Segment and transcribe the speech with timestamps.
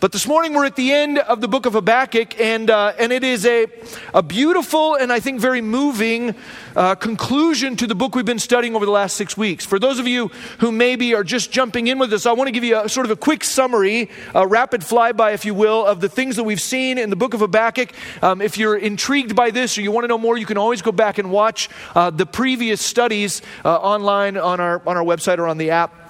[0.00, 3.12] But this morning we're at the end of the book of Habakkuk, and, uh, and
[3.12, 3.66] it is a,
[4.14, 6.36] a beautiful and I think very moving
[6.76, 9.66] uh, conclusion to the book we've been studying over the last six weeks.
[9.66, 12.52] For those of you who maybe are just jumping in with us, I want to
[12.52, 16.00] give you a sort of a quick summary, a rapid flyby, if you will, of
[16.00, 17.92] the things that we've seen in the book of Habakkuk.
[18.22, 20.80] Um, if you're intrigued by this or you want to know more, you can always
[20.80, 25.38] go back and watch uh, the previous studies uh, online on our, on our website
[25.38, 26.07] or on the app.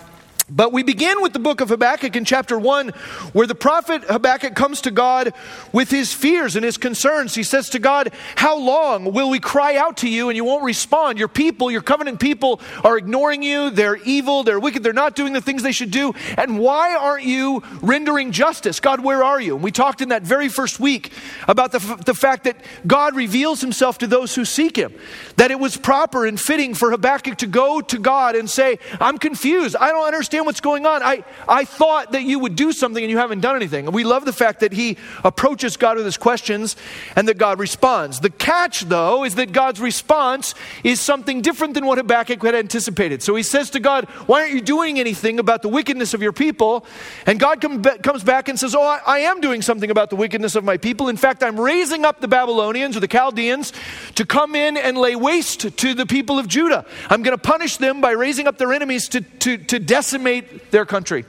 [0.51, 2.89] But we begin with the book of Habakkuk in chapter 1,
[3.35, 5.35] where the prophet Habakkuk comes to God
[5.75, 7.35] with his fears and his concerns.
[7.35, 10.65] He says to God, How long will we cry out to you and you won't
[10.65, 11.19] respond?
[11.19, 13.69] Your people, your covenant people, are ignoring you.
[13.69, 16.15] They're evil, they're wicked, they're not doing the things they should do.
[16.39, 18.81] And why aren't you rendering justice?
[18.81, 19.55] God, where are you?
[19.55, 21.13] And we talked in that very first week
[21.47, 22.57] about the, f- the fact that
[22.87, 24.95] God reveals himself to those who seek him,
[25.37, 29.19] that it was proper and fitting for Habakkuk to go to God and say, I'm
[29.19, 29.77] confused.
[29.77, 31.03] I don't understand understand what's going on.
[31.03, 33.87] I, I thought that you would do something and you haven't done anything.
[33.87, 36.77] And we love the fact that he approaches God with his questions
[37.17, 38.21] and that God responds.
[38.21, 43.23] The catch, though, is that God's response is something different than what Habakkuk had anticipated.
[43.23, 46.33] So he says to God, Why aren't you doing anything about the wickedness of your
[46.33, 46.87] people?
[47.27, 50.17] And God come, comes back and says, Oh, I, I am doing something about the
[50.17, 51.09] wickedness of my people.
[51.09, 53.73] In fact, I'm raising up the Babylonians or the Chaldeans
[54.15, 56.85] to come in and lay waste to the people of Judah.
[57.11, 60.71] I'm going to punish them by raising up their enemies to, to, to decimate decimate
[60.71, 61.25] their country.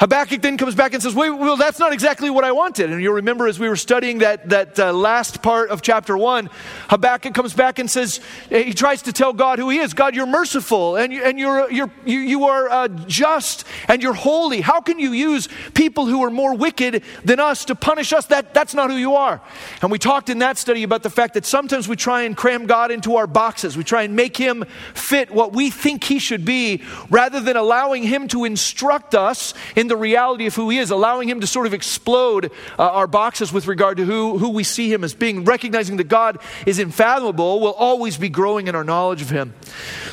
[0.00, 2.92] Habakkuk then comes back and says, Wait, well, that's not exactly what I wanted.
[2.92, 6.50] And you'll remember as we were studying that, that uh, last part of chapter one,
[6.88, 9.94] Habakkuk comes back and says, He tries to tell God who he is.
[9.94, 14.14] God, you're merciful and, you, and you're, you're, you, you are uh, just and you're
[14.14, 14.60] holy.
[14.60, 18.26] How can you use people who are more wicked than us to punish us?
[18.26, 19.40] That, that's not who you are.
[19.82, 22.66] And we talked in that study about the fact that sometimes we try and cram
[22.66, 23.76] God into our boxes.
[23.76, 28.04] We try and make him fit what we think he should be rather than allowing
[28.04, 31.66] him to instruct us in the reality of who he is, allowing him to sort
[31.66, 35.44] of explode uh, our boxes with regard to who, who we see him as being,
[35.44, 39.54] recognizing that God is unfathomable, will always be growing in our knowledge of him.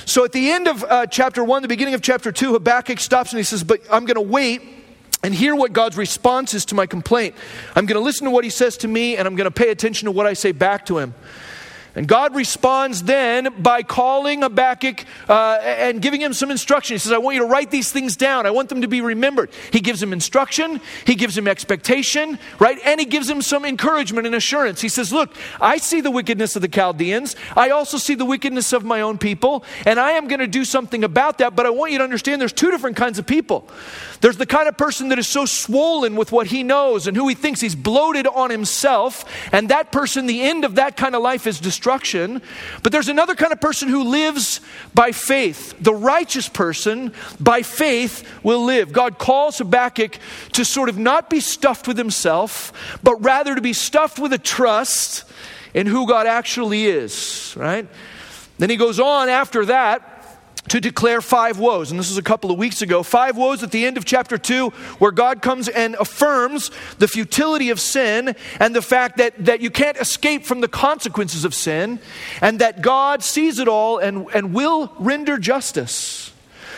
[0.05, 3.31] So at the end of uh, chapter 1, the beginning of chapter 2, Habakkuk stops
[3.31, 4.61] and he says, But I'm going to wait
[5.23, 7.35] and hear what God's response is to my complaint.
[7.75, 9.71] I'm going to listen to what he says to me, and I'm going to pay
[9.71, 11.16] attention to what I say back to him.
[11.95, 16.95] And God responds then by calling Habakkuk uh, and giving him some instruction.
[16.95, 18.45] He says, I want you to write these things down.
[18.45, 19.50] I want them to be remembered.
[19.72, 22.78] He gives him instruction, he gives him expectation, right?
[22.83, 24.81] And he gives him some encouragement and assurance.
[24.81, 27.35] He says, Look, I see the wickedness of the Chaldeans.
[27.56, 30.66] I also see the wickedness of my own people, and I am going to do
[30.66, 31.56] something about that.
[31.56, 33.67] But I want you to understand there's two different kinds of people.
[34.25, 37.28] There's the kind of person that is so swollen with what he knows and who
[37.28, 41.22] he thinks he's bloated on himself, and that person, the end of that kind of
[41.22, 42.41] life is destruction.
[42.81, 44.62] But there's another kind of person who lives
[44.96, 45.75] by faith.
[45.80, 48.91] The righteous person, by faith, will live.
[48.91, 50.18] God calls Habakkuk
[50.53, 54.40] to sort of not be stuffed with himself, but rather to be stuffed with a
[54.40, 55.24] trust
[55.75, 57.88] in who God actually is, right?
[58.57, 60.14] Then he goes on after that
[60.69, 61.91] to declare five woes.
[61.91, 63.03] And this is a couple of weeks ago.
[63.03, 67.69] Five woes at the end of chapter 2, where God comes and affirms the futility
[67.69, 71.99] of sin and the fact that, that you can't escape from the consequences of sin,
[72.41, 76.25] and that God sees it all and, and will render justice.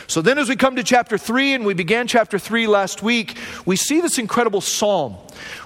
[0.07, 3.37] So then, as we come to chapter 3, and we began chapter 3 last week,
[3.65, 5.17] we see this incredible psalm.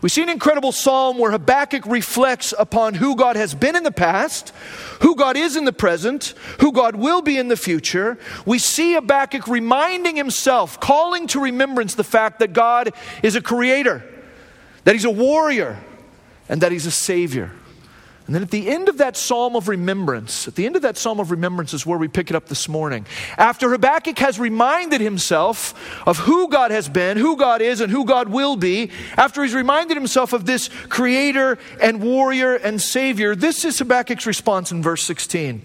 [0.01, 3.91] We see an incredible psalm where Habakkuk reflects upon who God has been in the
[3.91, 4.49] past,
[5.01, 8.17] who God is in the present, who God will be in the future.
[8.43, 14.03] We see Habakkuk reminding himself, calling to remembrance the fact that God is a creator,
[14.85, 15.77] that he's a warrior,
[16.49, 17.51] and that he's a savior.
[18.27, 20.95] And then at the end of that psalm of remembrance, at the end of that
[20.95, 23.05] psalm of remembrance is where we pick it up this morning.
[23.35, 25.73] After Habakkuk has reminded himself
[26.07, 29.55] of who God has been, who God is, and who God will be, after he's
[29.55, 35.03] reminded himself of this creator and warrior and savior, this is Habakkuk's response in verse
[35.03, 35.61] 16.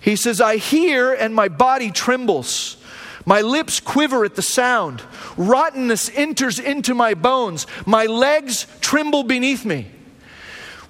[0.00, 2.78] He says, I hear and my body trembles.
[3.24, 5.02] My lips quiver at the sound.
[5.36, 7.66] Rottenness enters into my bones.
[7.86, 9.86] My legs tremble beneath me.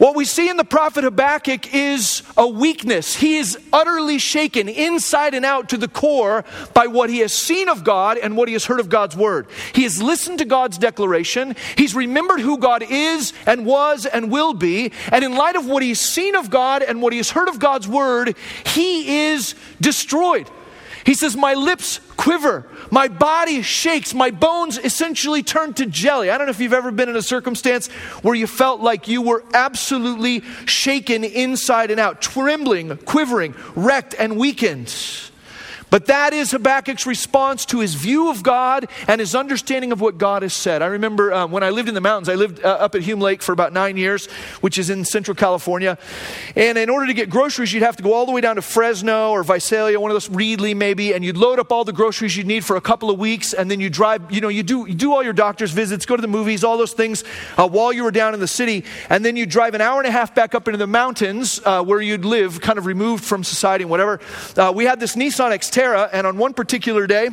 [0.00, 3.16] What we see in the prophet Habakkuk is a weakness.
[3.16, 7.68] He is utterly shaken inside and out to the core by what he has seen
[7.68, 9.46] of God and what he has heard of God's word.
[9.74, 11.54] He has listened to God's declaration.
[11.76, 14.90] He's remembered who God is and was and will be.
[15.12, 17.58] And in light of what he's seen of God and what he has heard of
[17.58, 20.48] God's word, he is destroyed.
[21.04, 26.28] He says, My lips quiver, my body shakes, my bones essentially turn to jelly.
[26.28, 27.86] I don't know if you've ever been in a circumstance
[28.20, 34.36] where you felt like you were absolutely shaken inside and out, trembling, quivering, wrecked, and
[34.36, 34.94] weakened.
[35.90, 40.18] But that is Habakkuk's response to his view of God and his understanding of what
[40.18, 40.82] God has said.
[40.82, 43.20] I remember um, when I lived in the mountains, I lived uh, up at Hume
[43.20, 44.26] Lake for about nine years,
[44.60, 45.98] which is in central California.
[46.54, 48.62] And in order to get groceries, you'd have to go all the way down to
[48.62, 52.36] Fresno or Visalia, one of those, Reedley maybe, and you'd load up all the groceries
[52.36, 53.52] you'd need for a couple of weeks.
[53.52, 56.16] And then you drive, you know, you do, you do all your doctor's visits, go
[56.16, 57.24] to the movies, all those things
[57.56, 58.84] uh, while you were down in the city.
[59.08, 61.82] And then you drive an hour and a half back up into the mountains uh,
[61.82, 64.20] where you'd live, kind of removed from society and whatever.
[64.56, 67.30] Uh, we had this Nissan And on one particular day,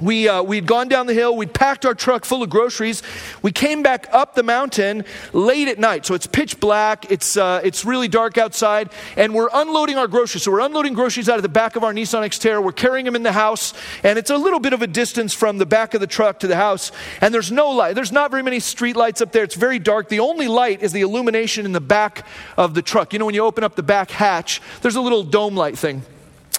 [0.00, 3.02] we, uh, we'd gone down the hill, we'd packed our truck full of groceries.
[3.42, 6.06] We came back up the mountain late at night.
[6.06, 10.44] So it's pitch black, it's, uh, it's really dark outside, and we're unloading our groceries.
[10.44, 12.62] So we're unloading groceries out of the back of our Nissan Xterra.
[12.62, 15.58] We're carrying them in the house, and it's a little bit of a distance from
[15.58, 16.92] the back of the truck to the house.
[17.20, 19.44] And there's no light, there's not very many street lights up there.
[19.44, 20.08] It's very dark.
[20.08, 22.26] The only light is the illumination in the back
[22.56, 23.12] of the truck.
[23.12, 26.02] You know, when you open up the back hatch, there's a little dome light thing.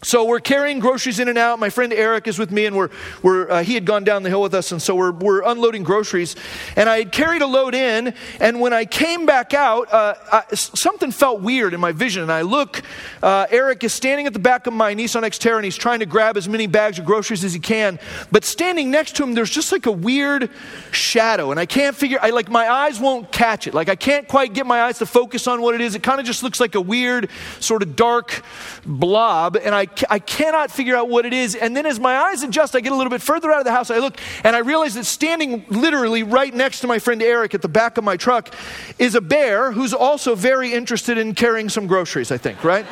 [0.03, 1.59] So we're carrying groceries in and out.
[1.59, 2.89] My friend Eric is with me, and we're,
[3.21, 5.83] we're, uh, he had gone down the hill with us, and so we're, we're unloading
[5.83, 6.35] groceries.
[6.75, 10.55] And I had carried a load in, and when I came back out, uh, I,
[10.55, 12.23] something felt weird in my vision.
[12.23, 12.81] And I look,
[13.21, 16.07] uh, Eric is standing at the back of my Nissan Xterra, and he's trying to
[16.07, 17.99] grab as many bags of groceries as he can.
[18.31, 20.49] But standing next to him, there's just like a weird
[20.89, 22.17] shadow, and I can't figure.
[22.19, 23.75] I like my eyes won't catch it.
[23.75, 25.93] Like I can't quite get my eyes to focus on what it is.
[25.93, 28.43] It kind of just looks like a weird, sort of dark
[28.83, 31.55] blob, and I I cannot figure out what it is.
[31.55, 33.71] And then as my eyes adjust, I get a little bit further out of the
[33.71, 33.91] house.
[33.91, 37.61] I look and I realize that standing literally right next to my friend Eric at
[37.61, 38.53] the back of my truck
[38.99, 42.85] is a bear who's also very interested in carrying some groceries, I think, right?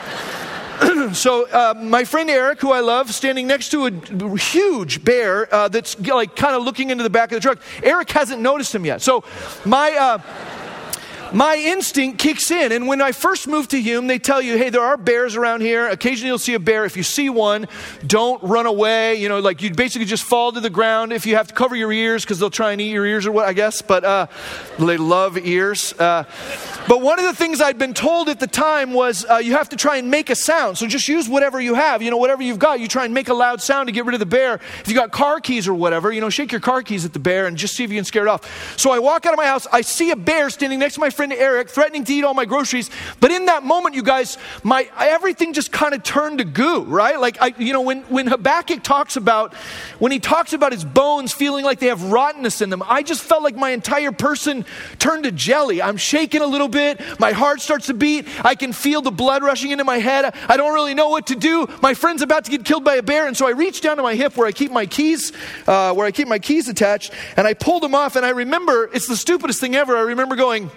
[1.13, 5.67] so uh, my friend Eric, who I love, standing next to a huge bear uh,
[5.67, 7.59] that's like kind of looking into the back of the truck.
[7.83, 9.01] Eric hasn't noticed him yet.
[9.01, 9.23] So
[9.65, 9.91] my.
[9.91, 10.21] Uh,
[11.33, 12.71] my instinct kicks in.
[12.71, 15.61] And when I first moved to Hume, they tell you, hey, there are bears around
[15.61, 15.87] here.
[15.87, 16.85] Occasionally you'll see a bear.
[16.85, 17.67] If you see one,
[18.05, 19.15] don't run away.
[19.15, 21.13] You know, like you basically just fall to the ground.
[21.13, 23.31] If you have to cover your ears because they'll try and eat your ears or
[23.31, 23.81] what, I guess.
[23.81, 24.27] But uh,
[24.79, 25.93] they love ears.
[25.93, 26.23] Uh,
[26.87, 29.69] but one of the things I'd been told at the time was uh, you have
[29.69, 30.77] to try and make a sound.
[30.77, 32.01] So just use whatever you have.
[32.01, 34.15] You know, whatever you've got, you try and make a loud sound to get rid
[34.15, 34.55] of the bear.
[34.55, 37.19] If you got car keys or whatever, you know, shake your car keys at the
[37.19, 38.79] bear and just see if you can scare it off.
[38.79, 39.67] So I walk out of my house.
[39.71, 42.45] I see a bear standing next to my friend Eric, threatening to eat all my
[42.45, 42.89] groceries.
[43.19, 47.19] But in that moment, you guys, my everything just kind of turned to goo, right?
[47.19, 49.54] Like I, you know, when when Habakkuk talks about
[50.00, 53.21] when he talks about his bones feeling like they have rottenness in them, I just
[53.21, 54.63] felt like my entire person
[54.98, 55.81] turned to jelly.
[55.81, 57.01] I'm shaking a little bit.
[57.19, 58.25] My heart starts to beat.
[58.45, 60.33] I can feel the blood rushing into my head.
[60.48, 61.68] I don't really know what to do.
[61.81, 64.04] My friend's about to get killed by a bear, and so I reach down to
[64.04, 65.33] my hip where I keep my keys,
[65.68, 68.16] uh, where I keep my keys attached, and I pulled them off.
[68.16, 69.98] And I remember it's the stupidest thing ever.
[69.98, 70.71] I remember going.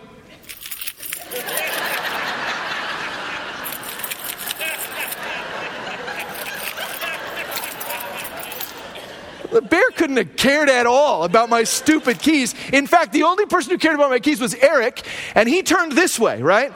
[9.53, 12.55] The bear couldn't have cared at all about my stupid keys.
[12.73, 15.93] In fact, the only person who cared about my keys was Eric, and he turned
[15.93, 16.73] this way, right?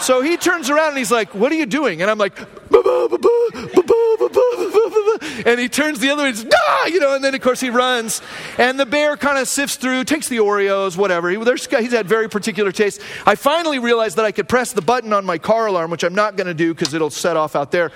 [0.00, 2.02] So he turns around and he's like, What are you doing?
[2.02, 2.38] And I'm like,
[5.44, 7.70] and he turns the other way, and ah, you know, and then of course he
[7.70, 8.22] runs.
[8.58, 11.30] And the bear kind of sifts through, takes the Oreos, whatever.
[11.30, 13.00] He, he's had very particular taste.
[13.26, 16.14] I finally realized that I could press the button on my car alarm, which I'm
[16.14, 17.90] not going to do because it'll set off out there.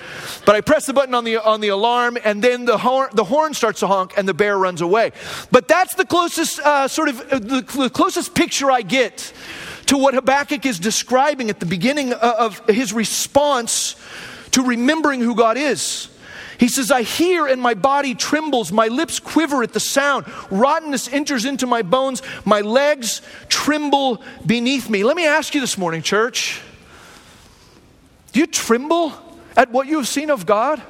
[0.44, 3.24] But I press the button on the on the alarm, and then the horn the
[3.24, 5.12] horn starts to honk, and the bear runs away.
[5.50, 9.32] But that's the closest uh, sort of uh, the, the closest picture I get
[9.86, 13.96] to what Habakkuk is describing at the beginning uh, of his response
[14.54, 16.08] to remembering who God is.
[16.58, 21.12] He says, I hear and my body trembles, my lips quiver at the sound, rottenness
[21.12, 25.02] enters into my bones, my legs tremble beneath me.
[25.02, 26.60] Let me ask you this morning, church
[28.32, 29.12] do you tremble
[29.56, 30.82] at what you have seen of God?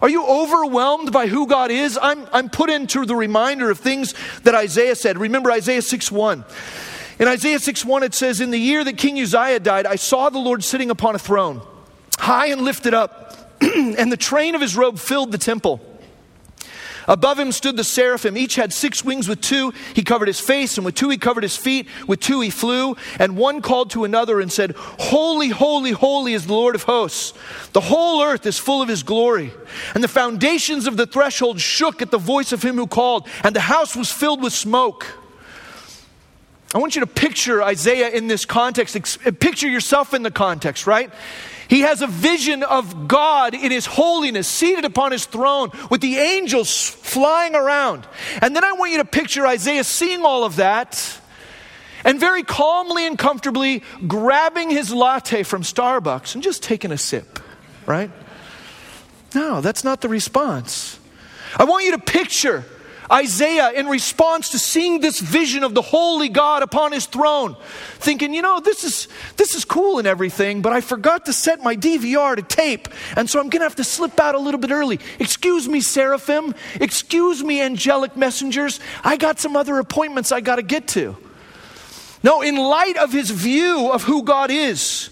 [0.00, 1.98] Are you overwhelmed by who God is?
[2.00, 5.18] I'm, I'm put into the reminder of things that Isaiah said.
[5.18, 6.44] Remember Isaiah 6 1.
[7.18, 10.30] In Isaiah 6 1, it says, In the year that King Uzziah died, I saw
[10.30, 11.60] the Lord sitting upon a throne,
[12.18, 15.80] high and lifted up and the train of his robe filled the temple.
[17.08, 18.36] Above him stood the seraphim.
[18.36, 19.28] Each had six wings.
[19.28, 21.88] With two, he covered his face, and with two, he covered his feet.
[22.06, 22.96] With two, he flew.
[23.18, 27.32] And one called to another and said, Holy, holy, holy is the Lord of hosts.
[27.72, 29.52] The whole earth is full of his glory.
[29.94, 33.56] And the foundations of the threshold shook at the voice of him who called, and
[33.56, 35.06] the house was filled with smoke.
[36.74, 39.18] I want you to picture Isaiah in this context.
[39.40, 41.10] Picture yourself in the context, right?
[41.68, 46.16] He has a vision of God in his holiness, seated upon his throne, with the
[46.16, 48.06] angels flying around.
[48.40, 51.20] And then I want you to picture Isaiah seeing all of that
[52.04, 57.38] and very calmly and comfortably grabbing his latte from Starbucks and just taking a sip,
[57.86, 58.10] right?
[59.34, 60.98] No, that's not the response.
[61.56, 62.64] I want you to picture
[63.10, 67.56] Isaiah, in response to seeing this vision of the holy God upon his throne,
[67.98, 71.62] thinking, you know, this is, this is cool and everything, but I forgot to set
[71.62, 74.60] my DVR to tape, and so I'm going to have to slip out a little
[74.60, 75.00] bit early.
[75.18, 76.54] Excuse me, seraphim.
[76.74, 78.80] Excuse me, angelic messengers.
[79.02, 81.16] I got some other appointments I got to get to.
[82.22, 85.10] No, in light of his view of who God is,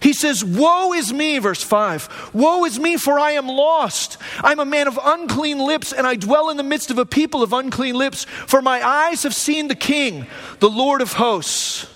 [0.00, 2.30] he says, Woe is me, verse 5.
[2.32, 4.18] Woe is me, for I am lost.
[4.40, 7.42] I'm a man of unclean lips, and I dwell in the midst of a people
[7.42, 10.26] of unclean lips, for my eyes have seen the King,
[10.60, 11.86] the Lord of hosts.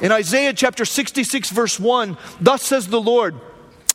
[0.00, 3.34] In Isaiah chapter 66, verse 1, thus says the Lord.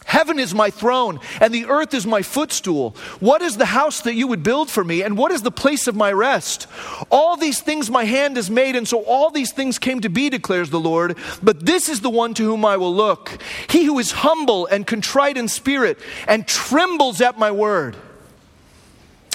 [0.06, 2.96] Heaven is my throne, and the earth is my footstool.
[3.20, 5.88] What is the house that you would build for me, and what is the place
[5.88, 6.68] of my rest?
[7.10, 10.30] All these things my hand has made, and so all these things came to be,
[10.30, 11.18] declares the Lord.
[11.42, 14.86] But this is the one to whom I will look he who is humble and
[14.86, 15.98] contrite in spirit,
[16.28, 17.96] and trembles at my word.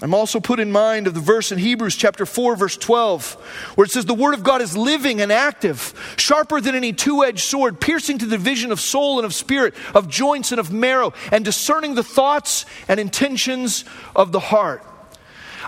[0.03, 3.35] I'm also put in mind of the verse in Hebrews chapter 4 verse 12
[3.75, 7.41] where it says the word of God is living and active sharper than any two-edged
[7.41, 11.13] sword piercing to the division of soul and of spirit of joints and of marrow
[11.31, 13.85] and discerning the thoughts and intentions
[14.17, 14.83] of the heart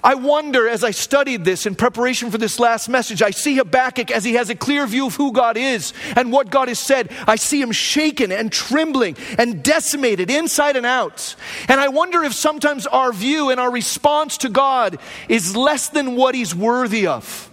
[0.04, 4.10] I wonder as I studied this in preparation for this last message, I see Habakkuk
[4.10, 7.12] as he has a clear view of who God is and what God has said.
[7.28, 11.36] I see him shaken and trembling and decimated inside and out.
[11.68, 16.16] And I wonder if sometimes our view and our response to God is less than
[16.16, 17.48] what he's worthy of.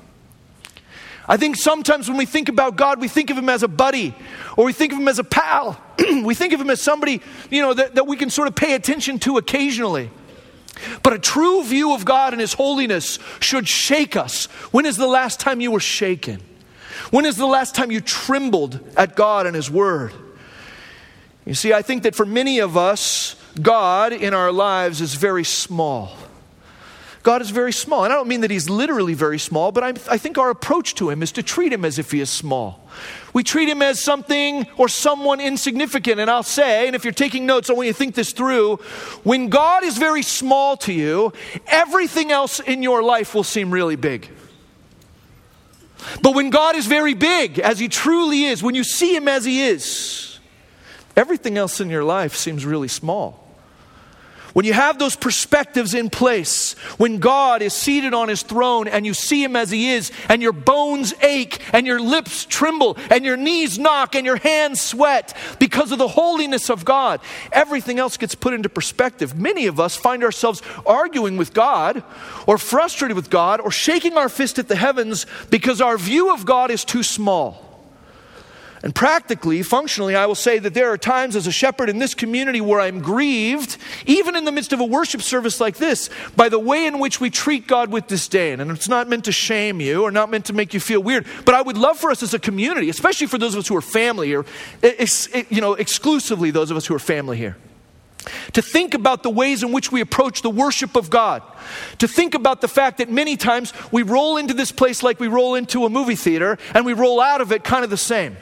[1.28, 4.16] I think sometimes when we think about God, we think of him as a buddy
[4.58, 5.80] or we think of him as a pal.
[6.24, 8.74] we think of him as somebody, you know, that, that we can sort of pay
[8.74, 10.10] attention to occasionally.
[11.04, 14.46] But a true view of God and His holiness should shake us.
[14.72, 16.42] When is the last time you were shaken?
[17.12, 20.14] When is the last time you trembled at God and His Word?
[21.46, 25.44] You see, I think that for many of us, God in our lives is very
[25.44, 26.16] small.
[27.24, 28.04] God is very small.
[28.04, 30.96] And I don't mean that He's literally very small, but I, I think our approach
[30.96, 32.88] to Him is to treat Him as if He is small.
[33.34, 36.20] We treat him as something or someone insignificant.
[36.20, 38.78] And I'll say, and if you're taking notes, I want you to think this through.
[39.24, 41.34] When God is very small to you,
[41.68, 44.30] everything else in your life will seem really big.
[46.22, 49.44] But when God is very big, as he truly is, when you see him as
[49.44, 50.40] he is,
[51.16, 53.49] everything else in your life seems really small.
[54.54, 59.06] When you have those perspectives in place, when God is seated on his throne and
[59.06, 63.24] you see him as he is, and your bones ache, and your lips tremble, and
[63.24, 68.18] your knees knock, and your hands sweat because of the holiness of God, everything else
[68.18, 69.38] gets put into perspective.
[69.38, 72.04] Many of us find ourselves arguing with God,
[72.48, 76.46] or frustrated with God, or shaking our fist at the heavens because our view of
[76.46, 77.69] God is too small.
[78.82, 82.14] And practically, functionally, I will say that there are times as a shepherd in this
[82.14, 86.48] community where I'm grieved, even in the midst of a worship service like this, by
[86.48, 88.62] the way in which we treat God with disdain.
[88.62, 91.26] And it's not meant to shame you or not meant to make you feel weird,
[91.44, 93.76] but I would love for us as a community, especially for those of us who
[93.76, 94.46] are family here,
[94.82, 97.58] you know, exclusively those of us who are family here.
[98.54, 101.42] To think about the ways in which we approach the worship of God.
[102.00, 105.28] To think about the fact that many times we roll into this place like we
[105.28, 108.38] roll into a movie theater and we roll out of it kind of the same.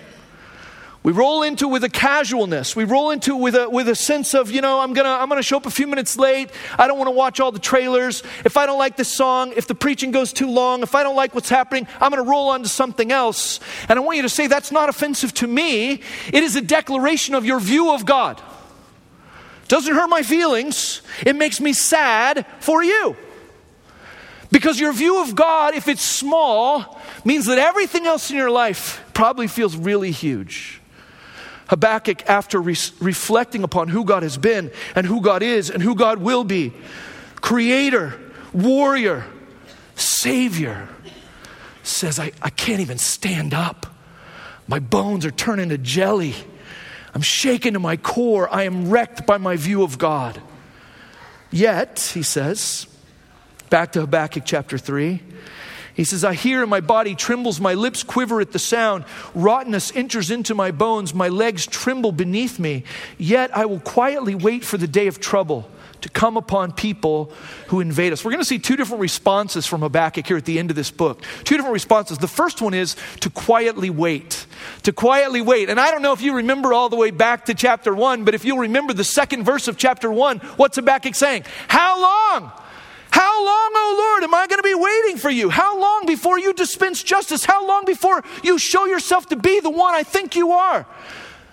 [1.07, 2.75] We roll into with a casualness.
[2.75, 5.41] We roll into with a with a sense of, you know, I'm gonna I'm gonna
[5.41, 6.49] show up a few minutes late.
[6.77, 8.23] I don't want to watch all the trailers.
[8.43, 11.15] If I don't like this song, if the preaching goes too long, if I don't
[11.15, 13.61] like what's happening, I'm gonna roll on to something else.
[13.87, 16.01] And I want you to say that's not offensive to me.
[16.33, 18.41] It is a declaration of your view of God.
[19.69, 21.03] Doesn't hurt my feelings.
[21.25, 23.15] It makes me sad for you.
[24.51, 29.01] Because your view of God, if it's small, means that everything else in your life
[29.13, 30.81] probably feels really huge.
[31.69, 35.95] Habakkuk, after re- reflecting upon who God has been and who God is and who
[35.95, 36.73] God will be,
[37.41, 38.19] creator,
[38.53, 39.25] warrior,
[39.95, 40.87] savior,
[41.83, 43.85] says, I, I can't even stand up.
[44.67, 46.35] My bones are turning to jelly.
[47.13, 48.53] I'm shaken to my core.
[48.53, 50.41] I am wrecked by my view of God.
[51.49, 52.87] Yet, he says,
[53.69, 55.21] back to Habakkuk chapter 3,
[55.97, 59.03] he says, I hear and my body trembles, my lips quiver at the sound.
[59.33, 62.83] Rottenness enters into my bones, my legs tremble beneath me.
[63.17, 65.67] Yet I will quietly wait for the day of trouble
[66.01, 67.33] to come upon people
[67.69, 68.23] who invade us.
[68.23, 70.91] We're going to see two different responses from Habakkuk here at the end of this
[70.91, 71.23] book.
[71.43, 72.19] Two different responses.
[72.19, 74.45] The first one is to quietly wait.
[74.83, 75.67] To quietly wait.
[75.71, 78.35] And I don't know if you remember all the way back to chapter one, but
[78.35, 81.45] if you'll remember the second verse of chapter one, what's Habakkuk saying?
[81.67, 82.51] How long?
[83.17, 85.49] How long, O oh Lord, am I going to be waiting for you?
[85.49, 87.43] How long before you dispense justice?
[87.43, 90.85] How long before you show yourself to be the one I think you are?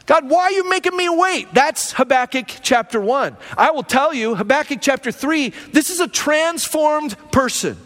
[0.05, 1.55] God, why are you making me wait?
[1.55, 3.39] That's Habakkuk chapter 1.
[3.57, 7.79] I will tell you, Habakkuk chapter 3, this is a transformed person.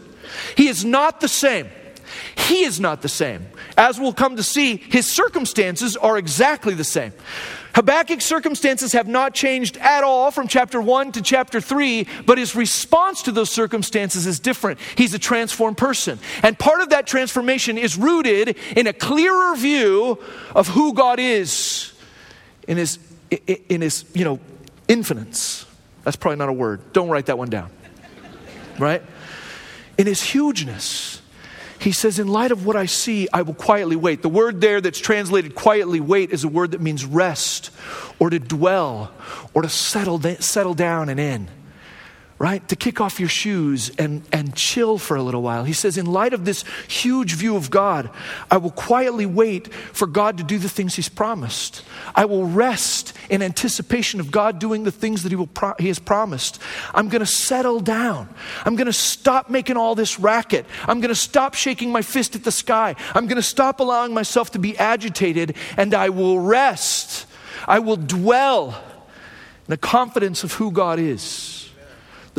[0.57, 1.69] He is not the same.
[2.35, 3.47] He is not the same.
[3.77, 7.13] As we'll come to see, his circumstances are exactly the same.
[7.79, 12.53] Habakkuk's circumstances have not changed at all from chapter 1 to chapter 3, but his
[12.53, 14.81] response to those circumstances is different.
[14.97, 16.19] He's a transformed person.
[16.43, 20.19] And part of that transformation is rooted in a clearer view
[20.53, 21.93] of who God is
[22.67, 22.99] in his,
[23.47, 24.41] in his you know,
[24.89, 25.63] infinite.
[26.03, 26.91] That's probably not a word.
[26.91, 27.69] Don't write that one down.
[28.77, 29.01] Right?
[29.97, 31.21] In his hugeness.
[31.79, 34.21] He says, In light of what I see, I will quietly wait.
[34.21, 37.71] The word there that's translated quietly wait is a word that means rest
[38.19, 39.11] or to dwell
[39.53, 41.49] or to settle, settle down and in
[42.39, 42.65] right?
[42.69, 45.65] To kick off your shoes and, and chill for a little while.
[45.65, 48.09] He says, in light of this huge view of God,
[48.49, 51.83] I will quietly wait for God to do the things He's promised.
[52.15, 55.89] I will rest in anticipation of God doing the things that He, will pro- he
[55.89, 56.61] has promised.
[56.93, 58.33] I'm going to settle down.
[58.63, 60.65] I'm going to stop making all this racket.
[60.87, 62.95] I'm going to stop shaking my fist at the sky.
[63.13, 67.25] I'm going to stop allowing myself to be agitated, and I will rest.
[67.67, 68.81] I will dwell
[69.67, 71.58] in the confidence of who God is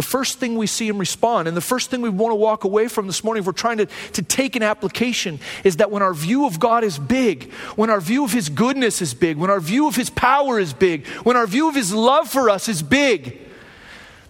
[0.00, 2.64] the first thing we see him respond, and the first thing we want to walk
[2.64, 6.00] away from this morning, if we're trying to, to take an application, is that when
[6.00, 9.50] our view of God is big, when our view of his goodness is big, when
[9.50, 12.66] our view of his power is big, when our view of his love for us
[12.66, 13.46] is big,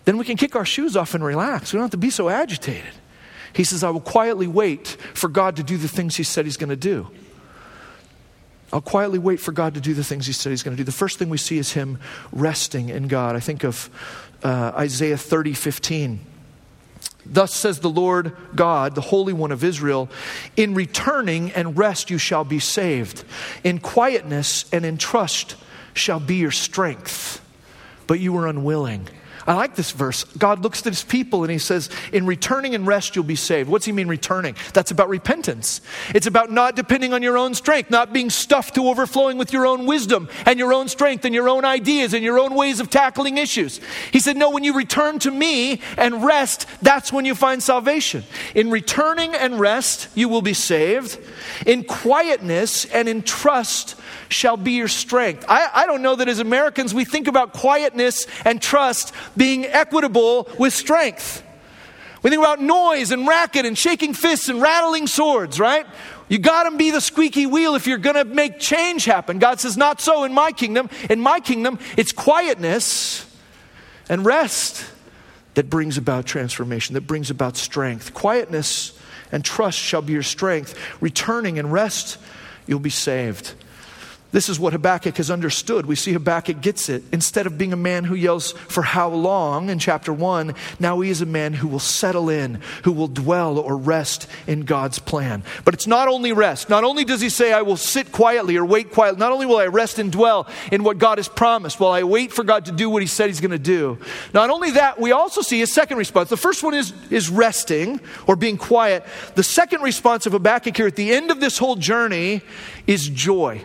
[0.06, 1.72] then we can kick our shoes off and relax.
[1.72, 2.90] We don't have to be so agitated.
[3.52, 6.56] He says, I will quietly wait for God to do the things he said he's
[6.56, 7.08] going to do.
[8.72, 10.84] I'll quietly wait for God to do the things He said He's going to do.
[10.84, 11.98] The first thing we see is Him
[12.30, 13.34] resting in God.
[13.34, 13.90] I think of
[14.42, 16.20] uh, Isaiah 30 15.
[17.26, 20.08] Thus says the Lord God, the Holy One of Israel
[20.56, 23.24] In returning and rest you shall be saved,
[23.62, 25.56] in quietness and in trust
[25.94, 27.40] shall be your strength.
[28.06, 29.08] But you were unwilling.
[29.46, 30.24] I like this verse.
[30.24, 33.68] God looks at his people and he says, In returning and rest, you'll be saved.
[33.68, 34.54] What's he mean, returning?
[34.72, 35.80] That's about repentance.
[36.14, 39.66] It's about not depending on your own strength, not being stuffed to overflowing with your
[39.66, 42.90] own wisdom and your own strength and your own ideas and your own ways of
[42.90, 43.80] tackling issues.
[44.12, 48.24] He said, No, when you return to me and rest, that's when you find salvation.
[48.54, 51.18] In returning and rest, you will be saved.
[51.66, 53.96] In quietness and in trust,
[54.30, 55.44] shall be your strength.
[55.48, 60.48] I, I don't know that as Americans we think about quietness and trust being equitable
[60.58, 61.42] with strength.
[62.22, 65.86] We think about noise and racket and shaking fists and rattling swords, right?
[66.28, 69.38] You got to be the squeaky wheel if you're going to make change happen.
[69.38, 70.90] God says, Not so in my kingdom.
[71.08, 73.26] In my kingdom, it's quietness
[74.08, 74.84] and rest
[75.54, 78.14] that brings about transformation, that brings about strength.
[78.14, 78.98] Quietness
[79.32, 80.78] and trust shall be your strength.
[81.00, 82.18] Returning and rest,
[82.66, 83.54] you'll be saved.
[84.32, 85.86] This is what Habakkuk has understood.
[85.86, 87.02] We see Habakkuk gets it.
[87.12, 91.10] Instead of being a man who yells for how long in chapter 1, now he
[91.10, 95.42] is a man who will settle in, who will dwell or rest in God's plan.
[95.64, 96.70] But it's not only rest.
[96.70, 99.56] Not only does he say, I will sit quietly or wait quietly, not only will
[99.56, 102.72] I rest and dwell in what God has promised while I wait for God to
[102.72, 103.98] do what he said he's going to do.
[104.32, 106.28] Not only that, we also see his second response.
[106.28, 109.04] The first one is, is resting or being quiet.
[109.34, 112.42] The second response of Habakkuk here at the end of this whole journey
[112.86, 113.60] is joy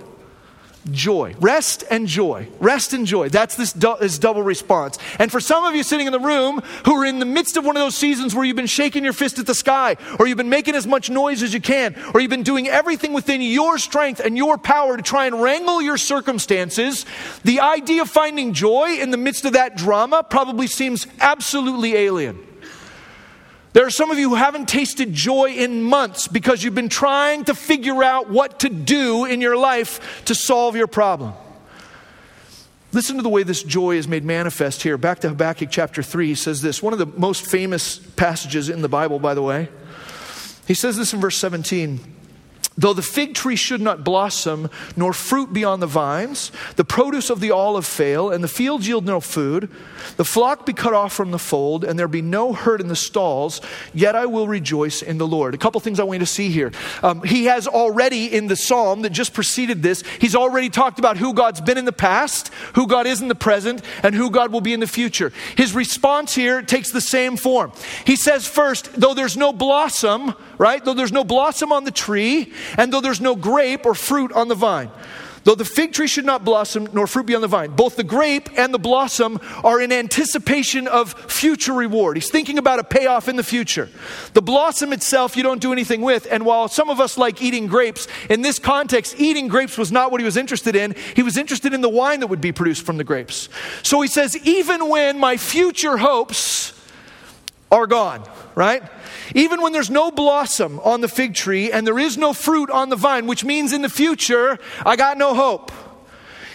[0.91, 1.36] joy.
[1.39, 2.48] Rest and joy.
[2.60, 3.30] Rest and joy.
[3.30, 4.98] That's this, du- this double response.
[5.19, 7.65] And for some of you sitting in the room who are in the midst of
[7.65, 10.38] one of those seasons where you've been shaking your fist at the sky, or you've
[10.38, 13.78] been making as much noise as you can, or you've been doing everything within your
[13.78, 17.06] strength and your power to try and wrangle your circumstances,
[17.43, 22.45] the idea of finding joy in the midst of that drama probably seems absolutely alien.
[23.76, 27.44] There are some of you who haven't tasted joy in months because you've been trying
[27.44, 31.34] to figure out what to do in your life to solve your problem.
[32.94, 34.98] Listen to the way this joy is made manifest here.
[34.98, 38.82] Back to Habakkuk chapter 3, he says this, one of the most famous passages in
[38.82, 39.68] the Bible, by the way.
[40.66, 42.14] He says this in verse 17.
[42.78, 47.30] Though the fig tree should not blossom, nor fruit be on the vines, the produce
[47.30, 49.70] of the olive fail, and the fields yield no food,
[50.18, 52.96] the flock be cut off from the fold, and there be no herd in the
[52.96, 53.62] stalls,
[53.94, 55.56] yet I will rejoice in the Lord.
[55.56, 56.74] A couple things I want you to see here.
[57.02, 61.16] Um, he has already, in the psalm that just preceded this, he's already talked about
[61.16, 64.52] who God's been in the past, who God is in the present, and who God
[64.52, 65.32] will be in the future.
[65.56, 67.72] His response here takes the same form.
[68.06, 70.84] He says, first, though there's no blossom, right?
[70.84, 74.47] Though there's no blossom on the tree, and though there's no grape or fruit on
[74.47, 74.91] the vine.
[75.45, 77.69] Though the fig tree should not blossom, nor fruit be on the vine.
[77.69, 82.17] Both the grape and the blossom are in anticipation of future reward.
[82.17, 83.88] He's thinking about a payoff in the future.
[84.34, 86.28] The blossom itself, you don't do anything with.
[86.32, 90.10] And while some of us like eating grapes, in this context, eating grapes was not
[90.10, 90.95] what he was interested in.
[91.15, 93.47] He was interested in the wine that would be produced from the grapes.
[93.84, 96.73] So he says, even when my future hopes
[97.71, 98.23] are gone,
[98.56, 98.82] right?
[99.34, 102.90] Even when there's no blossom on the fig tree and there is no fruit on
[102.90, 105.72] the vine, which means in the future, I got no hope.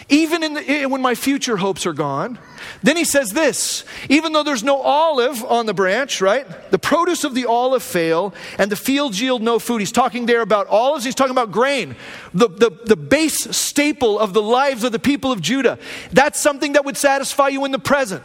[0.09, 2.37] Even in the, when my future hopes are gone.
[2.83, 6.45] Then he says this even though there's no olive on the branch, right?
[6.69, 9.79] The produce of the olive fail and the fields yield no food.
[9.79, 11.95] He's talking there about olives, he's talking about grain,
[12.33, 15.79] the, the, the base staple of the lives of the people of Judah.
[16.11, 18.21] That's something that would satisfy you in the present.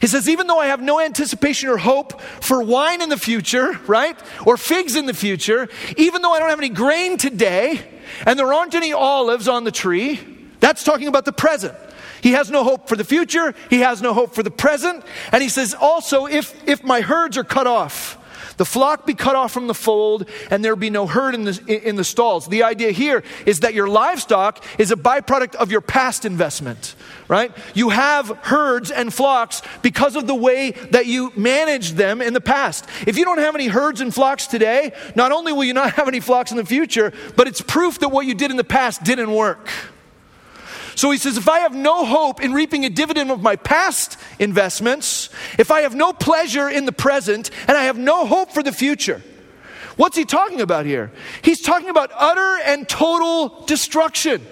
[0.00, 3.78] He says, even though I have no anticipation or hope for wine in the future,
[3.86, 4.18] right?
[4.44, 7.82] Or figs in the future, even though I don't have any grain today
[8.24, 10.20] and there aren't any olives on the tree,
[10.60, 11.74] that's talking about the present.
[12.22, 15.04] He has no hope for the future, he has no hope for the present.
[15.32, 18.15] And he says, also, if, if my herds are cut off,
[18.56, 21.88] the flock be cut off from the fold, and there be no herd in the,
[21.88, 22.48] in the stalls.
[22.48, 26.94] The idea here is that your livestock is a byproduct of your past investment,
[27.28, 27.52] right?
[27.74, 32.40] You have herds and flocks because of the way that you managed them in the
[32.40, 32.86] past.
[33.06, 36.08] If you don't have any herds and flocks today, not only will you not have
[36.08, 39.04] any flocks in the future, but it's proof that what you did in the past
[39.04, 39.68] didn't work.
[40.96, 44.18] So he says, if I have no hope in reaping a dividend of my past
[44.38, 45.28] investments,
[45.58, 48.72] if I have no pleasure in the present, and I have no hope for the
[48.72, 49.22] future,
[49.96, 51.12] what's he talking about here?
[51.42, 54.44] He's talking about utter and total destruction.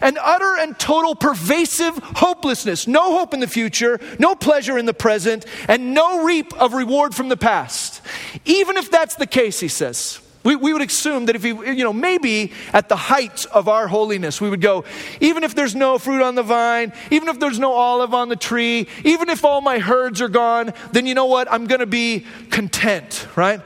[0.00, 2.86] And utter and total pervasive hopelessness.
[2.86, 7.16] No hope in the future, no pleasure in the present, and no reap of reward
[7.16, 8.00] from the past.
[8.44, 11.84] Even if that's the case, he says, we, we would assume that if we, you
[11.84, 14.84] know, maybe at the height of our holiness, we would go,
[15.20, 18.36] even if there's no fruit on the vine, even if there's no olive on the
[18.36, 21.50] tree, even if all my herds are gone, then you know what?
[21.50, 23.60] I'm going to be content, right?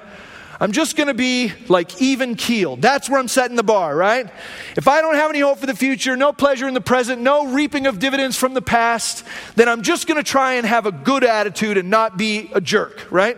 [0.63, 2.81] I'm just going to be like even keeled.
[2.83, 4.31] That's where I'm setting the bar, right?
[4.77, 7.53] If I don't have any hope for the future, no pleasure in the present, no
[7.53, 9.25] reaping of dividends from the past,
[9.57, 12.61] then I'm just going to try and have a good attitude and not be a
[12.61, 13.37] jerk, right?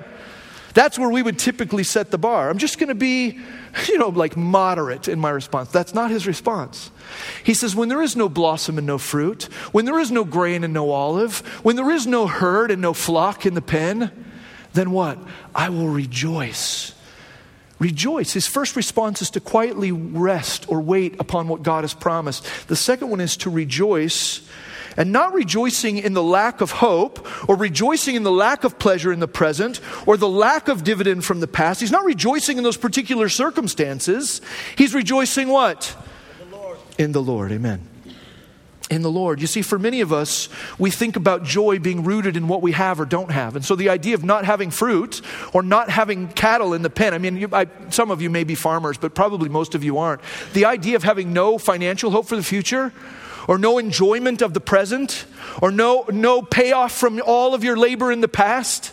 [0.75, 2.51] That's where we would typically set the bar.
[2.51, 3.39] I'm just going to be,
[3.89, 5.71] you know, like moderate in my response.
[5.71, 6.91] That's not his response.
[7.45, 10.65] He says, when there is no blossom and no fruit, when there is no grain
[10.65, 14.11] and no olive, when there is no herd and no flock in the pen,
[14.73, 15.19] then what?
[15.55, 16.93] I will rejoice.
[17.79, 18.33] Rejoice.
[18.33, 22.47] His first response is to quietly rest or wait upon what God has promised.
[22.67, 24.49] The second one is to rejoice
[24.97, 29.13] and not rejoicing in the lack of hope or rejoicing in the lack of pleasure
[29.13, 31.81] in the present or the lack of dividend from the past.
[31.81, 34.41] He's not rejoicing in those particular circumstances.
[34.77, 35.97] He's rejoicing what?
[36.41, 36.79] In the Lord.
[36.99, 37.53] In the Lord.
[37.53, 37.89] Amen.
[38.91, 39.41] In the Lord.
[39.41, 42.73] You see, for many of us, we think about joy being rooted in what we
[42.73, 43.57] have or don't have.
[43.57, 45.23] And so the idea of not having fruit
[45.55, 48.45] or not having cattle in the pen, I mean, you, I, some of you may
[48.45, 50.21] be farmers, but probably most of you aren't.
[50.53, 52.93] The idea of having no financial hope for the future
[53.47, 55.27] or no enjoyment of the present,
[55.61, 58.93] or no, no payoff from all of your labor in the past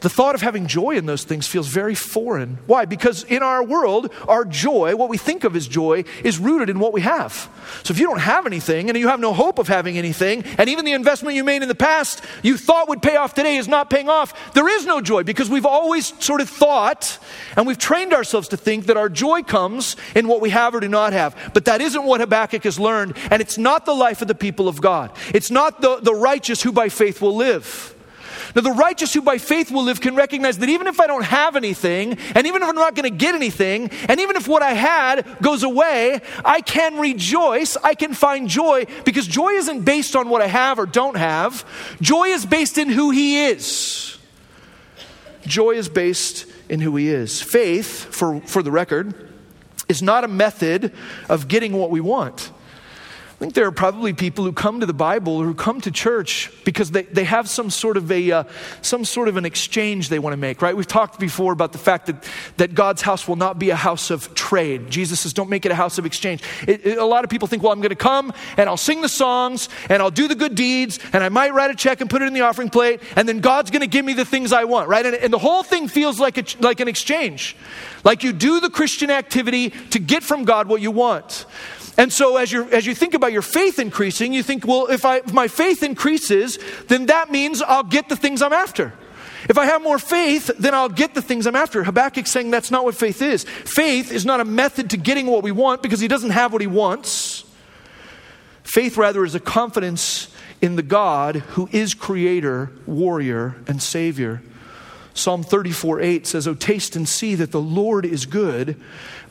[0.00, 2.58] the thought of having joy in those things feels very foreign.
[2.66, 2.84] Why?
[2.84, 6.78] Because in our world, our joy, what we think of as joy, is rooted in
[6.78, 7.48] what we have.
[7.82, 10.68] So if you don't have anything and you have no hope of having anything, and
[10.68, 13.66] even the investment you made in the past you thought would pay off today is
[13.66, 17.18] not paying off, there is no joy because we've always sort of thought
[17.56, 20.80] and we've trained ourselves to think that our joy comes in what we have or
[20.80, 21.36] do not have.
[21.54, 24.68] But that isn't what Habakkuk has learned, and it's not the life of the people
[24.68, 25.10] of God.
[25.34, 27.94] It's not the, the righteous who by faith will live.
[28.54, 31.24] Now, the righteous who by faith will live can recognize that even if I don't
[31.24, 34.62] have anything, and even if I'm not going to get anything, and even if what
[34.62, 37.76] I had goes away, I can rejoice.
[37.76, 41.64] I can find joy because joy isn't based on what I have or don't have.
[42.00, 44.18] Joy is based in who He is.
[45.42, 47.40] Joy is based in who He is.
[47.40, 49.28] Faith, for, for the record,
[49.88, 50.92] is not a method
[51.28, 52.50] of getting what we want.
[53.38, 55.92] I think there are probably people who come to the Bible or who come to
[55.92, 58.44] church because they, they have some sort of a uh,
[58.82, 60.76] some sort of an exchange they want to make, right?
[60.76, 64.10] We've talked before about the fact that, that God's house will not be a house
[64.10, 64.90] of trade.
[64.90, 66.42] Jesus says, don't make it a house of exchange.
[66.66, 69.02] It, it, a lot of people think, well, I'm going to come and I'll sing
[69.02, 72.10] the songs and I'll do the good deeds and I might write a check and
[72.10, 74.52] put it in the offering plate and then God's going to give me the things
[74.52, 75.06] I want, right?
[75.06, 77.54] And, and the whole thing feels like, a, like an exchange.
[78.02, 81.46] Like you do the Christian activity to get from God what you want.
[81.98, 85.04] And so as, you as you think about your faith increasing, you think, well, if,
[85.04, 88.94] I, if my faith increases, then that means I'll get the things I'm after.
[89.48, 91.82] If I have more faith, then I'll get the things I'm after.
[91.82, 93.42] Habakkuk's saying that's not what faith is.
[93.44, 96.60] Faith is not a method to getting what we want because he doesn't have what
[96.60, 97.44] he wants.
[98.62, 100.28] Faith, rather, is a confidence
[100.60, 104.40] in the God who is creator, warrior, and savior.
[105.14, 108.80] Psalm 34 8 says, Oh, taste and see that the Lord is good.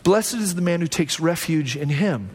[0.03, 2.29] Blessed is the man who takes refuge in him,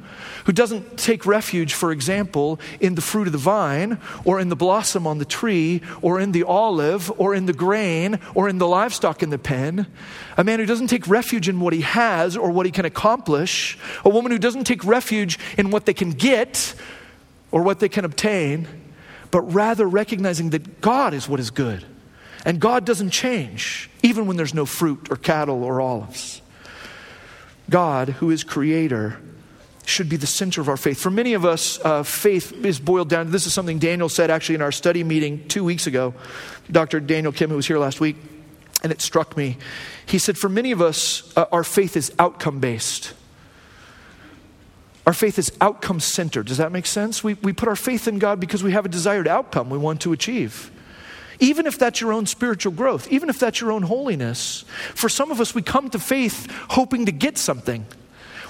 [0.44, 4.56] who doesn't take refuge, for example, in the fruit of the vine, or in the
[4.56, 8.66] blossom on the tree, or in the olive, or in the grain, or in the
[8.66, 9.86] livestock in the pen.
[10.36, 13.78] A man who doesn't take refuge in what he has or what he can accomplish.
[14.04, 16.74] A woman who doesn't take refuge in what they can get
[17.50, 18.68] or what they can obtain,
[19.30, 21.86] but rather recognizing that God is what is good.
[22.44, 26.41] And God doesn't change, even when there's no fruit or cattle or olives.
[27.72, 29.18] God, who is creator,
[29.84, 31.00] should be the center of our faith.
[31.00, 33.30] For many of us, uh, faith is boiled down.
[33.30, 36.14] This is something Daniel said actually in our study meeting two weeks ago.
[36.70, 37.00] Dr.
[37.00, 38.16] Daniel Kim, who was here last week,
[38.82, 39.56] and it struck me.
[40.06, 43.14] He said, For many of us, uh, our faith is outcome based.
[45.06, 46.46] Our faith is outcome centered.
[46.46, 47.24] Does that make sense?
[47.24, 50.02] We, we put our faith in God because we have a desired outcome we want
[50.02, 50.70] to achieve
[51.40, 54.64] even if that's your own spiritual growth, even if that's your own holiness.
[54.94, 57.86] For some of us, we come to faith hoping to get something.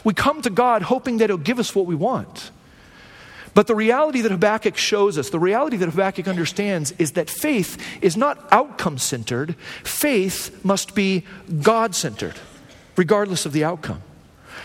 [0.05, 2.51] We come to God hoping that He'll give us what we want.
[3.55, 7.79] But the reality that Habakkuk shows us, the reality that Habakkuk understands, is that faith
[8.01, 9.57] is not outcome centered.
[9.85, 11.25] Faith must be
[11.61, 12.35] God centered,
[12.97, 14.03] regardless of the outcome.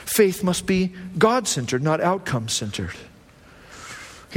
[0.06, 2.96] Faith must be God centered, not outcome centered.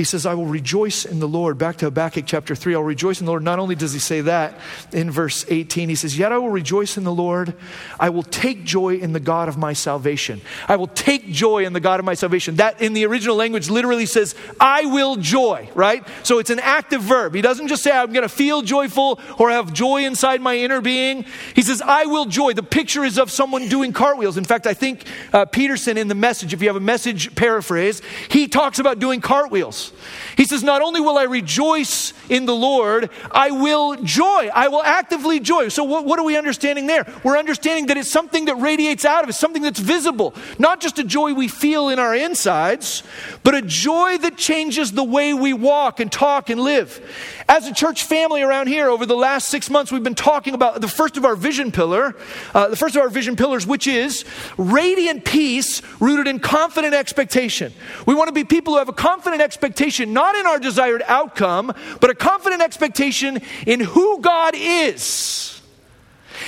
[0.00, 1.58] He says, I will rejoice in the Lord.
[1.58, 3.42] Back to Habakkuk chapter 3, I'll rejoice in the Lord.
[3.42, 4.58] Not only does he say that
[4.92, 7.52] in verse 18, he says, Yet I will rejoice in the Lord.
[7.98, 10.40] I will take joy in the God of my salvation.
[10.66, 12.56] I will take joy in the God of my salvation.
[12.56, 16.02] That in the original language literally says, I will joy, right?
[16.22, 17.34] So it's an active verb.
[17.34, 20.80] He doesn't just say, I'm going to feel joyful or have joy inside my inner
[20.80, 21.26] being.
[21.54, 22.54] He says, I will joy.
[22.54, 24.38] The picture is of someone doing cartwheels.
[24.38, 28.00] In fact, I think uh, Peterson in the message, if you have a message paraphrase,
[28.30, 29.89] he talks about doing cartwheels.
[30.36, 34.50] He says, Not only will I rejoice in the Lord, I will joy.
[34.54, 35.68] I will actively joy.
[35.68, 37.06] So, what, what, are we understanding there?
[37.24, 40.34] We're understanding that it's something that radiates out of us, something that's visible.
[40.58, 43.02] Not just a joy we feel in our insides,
[43.42, 47.00] but a joy that changes the way we walk and talk and live.
[47.48, 50.80] As a church family around here, over the last six months, we've been talking about
[50.80, 52.14] the first of our vision pillar,
[52.54, 54.24] uh, the first of our vision pillars, which is
[54.56, 57.72] radiant peace rooted in confident expectation.
[58.06, 59.69] We want to be people who have a confident expectation,
[60.12, 65.60] not in our desired outcome, but a confident expectation in who God is.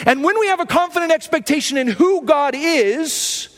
[0.06, 3.48] And when we have a confident expectation in who God is,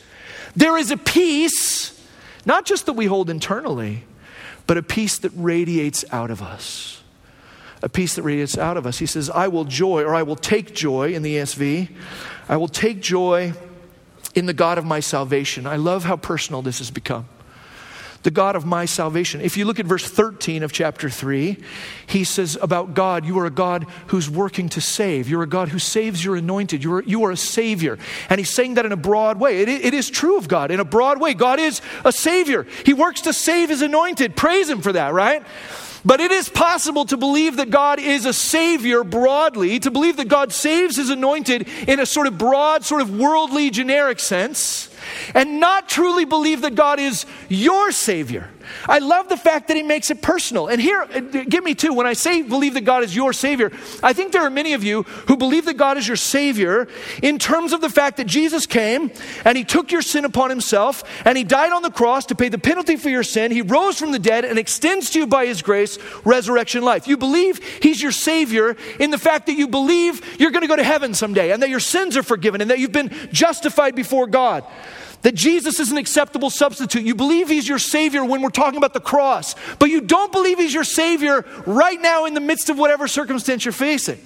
[0.57, 2.01] there is a peace,
[2.45, 4.05] not just that we hold internally,
[4.67, 6.95] but a peace that radiates out of us
[7.85, 8.99] a peace that radiates out of us.
[8.99, 11.91] He says, I will joy, or I will take joy in the ESV.
[12.49, 13.53] I will take joy
[14.35, 15.67] in the God of my salvation.
[15.67, 17.29] I love how personal this has become.
[18.25, 19.41] The God of my salvation.
[19.41, 21.57] If you look at verse 13 of chapter 3,
[22.07, 25.29] he says about God, you are a God who's working to save.
[25.29, 26.83] You're a God who saves your anointed.
[26.83, 27.99] You are, you are a Savior.
[28.29, 29.61] And he's saying that in a broad way.
[29.61, 31.35] It, it is true of God in a broad way.
[31.35, 32.67] God is a Savior.
[32.85, 34.35] He works to save his anointed.
[34.35, 35.45] Praise him for that, right?
[36.05, 40.29] But it is possible to believe that God is a Savior broadly, to believe that
[40.29, 44.91] God saves His anointed in a sort of broad, sort of worldly, generic sense,
[45.35, 48.51] and not truly believe that God is your Savior.
[48.89, 50.69] I love the fact that he makes it personal.
[50.69, 51.95] And here, uh, give me two.
[51.95, 53.71] When I say believe that God is your Savior,
[54.03, 56.89] I think there are many of you who believe that God is your Savior
[57.23, 59.11] in terms of the fact that Jesus came
[59.45, 62.49] and he took your sin upon himself and he died on the cross to pay
[62.49, 63.51] the penalty for your sin.
[63.51, 67.07] He rose from the dead and extends to you by his grace resurrection life.
[67.07, 70.77] You believe he's your Savior in the fact that you believe you're going to go
[70.77, 74.27] to heaven someday and that your sins are forgiven and that you've been justified before
[74.27, 74.65] God
[75.25, 77.03] that Jesus is an acceptable substitute.
[77.03, 80.59] You believe he's your Savior when we're talking about the cross, but you don't believe
[80.59, 84.21] he's your Savior right now in the midst of whatever circumstance you're facing.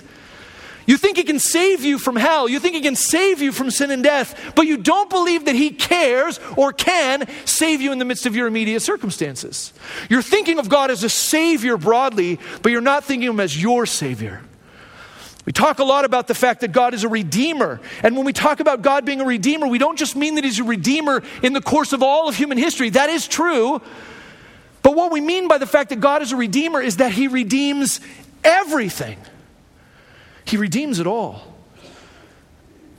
[0.87, 2.49] You think he can save you from hell.
[2.49, 5.55] You think he can save you from sin and death, but you don't believe that
[5.55, 9.73] he cares or can save you in the midst of your immediate circumstances.
[10.09, 13.61] You're thinking of God as a Savior broadly, but you're not thinking of him as
[13.61, 14.43] your Savior.
[15.49, 17.81] We talk a lot about the fact that God is a redeemer.
[18.03, 20.59] And when we talk about God being a redeemer, we don't just mean that He's
[20.59, 22.91] a redeemer in the course of all of human history.
[22.91, 23.81] That is true.
[24.83, 27.29] But what we mean by the fact that God is a redeemer is that He
[27.29, 28.01] redeems
[28.45, 29.17] everything,
[30.45, 31.41] He redeems it all.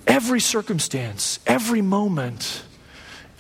[0.08, 2.64] Every circumstance, every moment.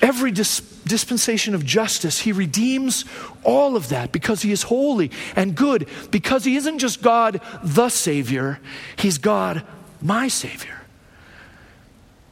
[0.01, 3.05] Every dis- dispensation of justice, he redeems
[3.43, 7.89] all of that because he is holy and good, because he isn't just God the
[7.89, 8.59] Savior,
[8.97, 9.63] he's God
[10.01, 10.81] my Savior.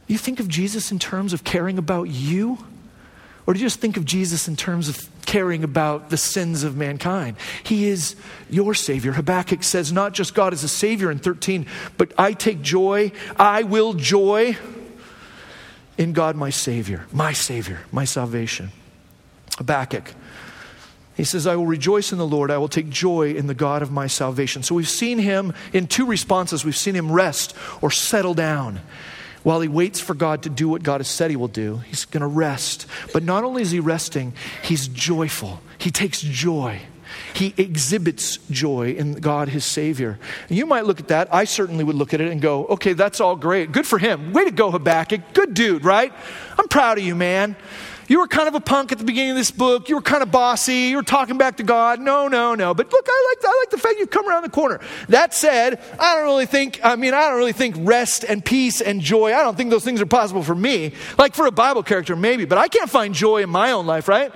[0.06, 2.58] You think of Jesus in terms of caring about you?
[3.46, 6.74] Or do you just think of Jesus in terms of caring about the sins of
[6.74, 7.36] mankind.
[7.62, 8.16] He is
[8.48, 9.12] your Savior.
[9.12, 11.66] Habakkuk says, not just God is a Savior in 13,
[11.98, 14.56] but I take joy, I will joy
[15.98, 18.70] in God, my Savior, my Savior, my salvation.
[19.58, 20.14] Habakkuk.
[21.16, 22.52] He says, I will rejoice in the Lord.
[22.52, 24.62] I will take joy in the God of my salvation.
[24.62, 26.64] So we've seen him in two responses.
[26.64, 28.80] We've seen him rest or settle down
[29.42, 31.78] while he waits for God to do what God has said he will do.
[31.78, 32.86] He's going to rest.
[33.12, 34.32] But not only is he resting,
[34.62, 35.60] he's joyful.
[35.78, 36.82] He takes joy.
[37.34, 40.18] He exhibits joy in God, his Savior.
[40.48, 41.32] You might look at that.
[41.32, 43.72] I certainly would look at it and go, okay, that's all great.
[43.72, 44.32] Good for him.
[44.32, 45.20] Way to go, Habakkuk.
[45.34, 46.12] Good dude, right?
[46.58, 47.56] I'm proud of you, man.
[48.08, 49.90] You were kind of a punk at the beginning of this book.
[49.90, 50.88] You were kind of bossy.
[50.88, 52.00] You were talking back to God.
[52.00, 52.72] No, no, no.
[52.72, 54.80] But look, I like, I like the fact you've come around the corner.
[55.10, 58.80] That said, I don't really think, I mean, I don't really think rest and peace
[58.80, 60.94] and joy, I don't think those things are possible for me.
[61.18, 64.08] Like for a Bible character, maybe, but I can't find joy in my own life,
[64.08, 64.32] right?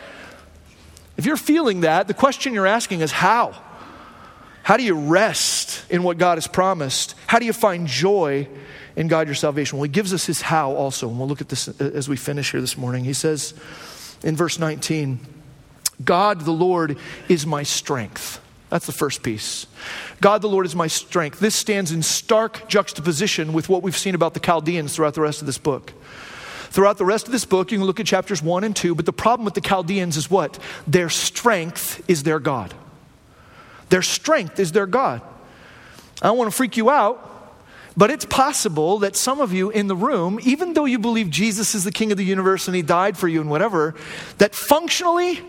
[1.17, 3.55] If you're feeling that, the question you're asking is how?
[4.63, 7.15] How do you rest in what God has promised?
[7.27, 8.49] How do you find joy
[8.95, 9.79] in God your salvation?
[9.79, 12.53] Well, he gives us his how also, and we'll look at this as we finish
[12.53, 13.05] here this morning.
[13.05, 13.55] He says
[14.23, 15.21] in verse 19,
[16.05, 16.97] God the Lord
[17.29, 18.41] is my strength.
[18.71, 19.67] That's the first piece.
[20.21, 21.41] God the Lord is my strength.
[21.41, 25.43] This stands in stark juxtaposition with what we've seen about the Chaldeans throughout the rest
[25.43, 25.93] of this book.
[26.73, 29.05] Throughout the rest of this book, you can look at chapters 1 and 2, but
[29.05, 30.59] the problem with the Chaldeans is what?
[30.87, 32.73] Their strength is their God.
[33.91, 35.21] Their strength is their God.
[36.23, 37.29] I don't want to freak you out,
[37.95, 41.75] but it's possible that some of you in the room, even though you believe Jesus
[41.75, 43.95] is the king of the universe and he died for you and whatever,
[44.39, 45.41] that functionally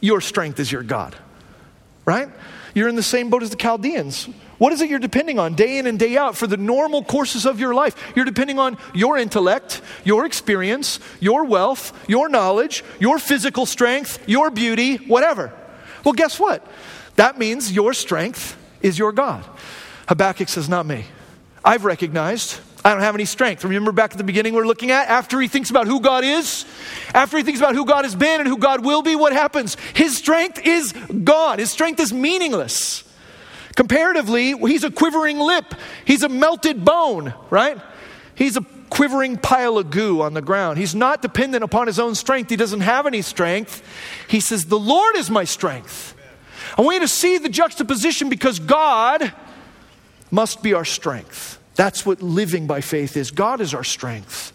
[0.00, 1.16] your strength is your God.
[2.04, 2.28] Right?
[2.76, 4.28] You're in the same boat as the Chaldeans.
[4.58, 7.46] What is it you're depending on day in and day out for the normal courses
[7.46, 7.94] of your life?
[8.16, 14.50] You're depending on your intellect, your experience, your wealth, your knowledge, your physical strength, your
[14.50, 15.52] beauty, whatever.
[16.04, 16.66] Well, guess what?
[17.16, 19.44] That means your strength is your God.
[20.08, 21.04] Habakkuk says, Not me.
[21.64, 23.64] I've recognized I don't have any strength.
[23.64, 25.08] Remember back at the beginning we are looking at?
[25.08, 26.64] After he thinks about who God is,
[27.12, 29.76] after he thinks about who God has been and who God will be, what happens?
[29.94, 31.58] His strength is gone.
[31.58, 33.04] His strength is meaningless.
[33.78, 35.72] Comparatively, he's a quivering lip,
[36.04, 37.78] he's a melted bone, right?
[38.34, 40.78] He's a quivering pile of goo on the ground.
[40.78, 42.50] He's not dependent upon his own strength.
[42.50, 43.84] He doesn't have any strength.
[44.26, 46.16] He says, The Lord is my strength.
[46.76, 49.32] I want you to see the juxtaposition because God
[50.32, 51.60] must be our strength.
[51.76, 53.30] That's what living by faith is.
[53.30, 54.52] God is our strength.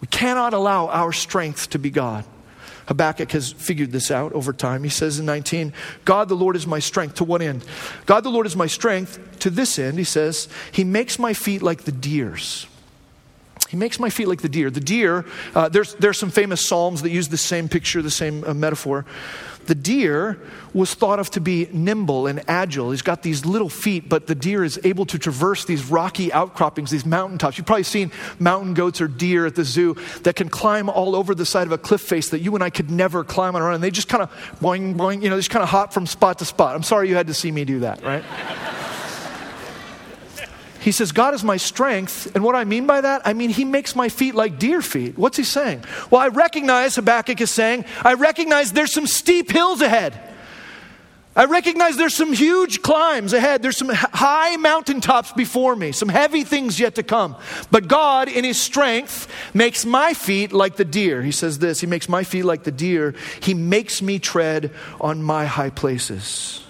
[0.00, 2.24] We cannot allow our strength to be God.
[2.88, 4.82] Habakkuk has figured this out over time.
[4.82, 5.74] He says in 19,
[6.06, 7.16] God the Lord is my strength.
[7.16, 7.62] To what end?
[8.06, 9.38] God the Lord is my strength.
[9.40, 12.66] To this end, he says, He makes my feet like the deer's.
[13.68, 14.70] He makes my feet like the deer.
[14.70, 18.42] The deer, uh, there's, there's some famous psalms that use the same picture, the same
[18.44, 19.04] uh, metaphor.
[19.68, 20.40] The deer
[20.72, 22.90] was thought of to be nimble and agile.
[22.90, 26.90] He's got these little feet, but the deer is able to traverse these rocky outcroppings,
[26.90, 27.58] these mountaintops.
[27.58, 31.34] You've probably seen mountain goats or deer at the zoo that can climb all over
[31.34, 33.68] the side of a cliff face that you and I could never climb on our
[33.68, 33.74] own.
[33.74, 36.38] And They just kind of boing, boing, you know, just kind of hop from spot
[36.38, 36.74] to spot.
[36.74, 38.24] I'm sorry you had to see me do that, right?
[40.80, 42.34] He says, God is my strength.
[42.34, 45.18] And what I mean by that, I mean, He makes my feet like deer feet.
[45.18, 45.84] What's He saying?
[46.10, 50.20] Well, I recognize, Habakkuk is saying, I recognize there's some steep hills ahead.
[51.34, 53.62] I recognize there's some huge climbs ahead.
[53.62, 57.36] There's some high mountaintops before me, some heavy things yet to come.
[57.70, 61.22] But God, in His strength, makes my feet like the deer.
[61.22, 63.14] He says this He makes my feet like the deer.
[63.40, 66.64] He makes me tread on my high places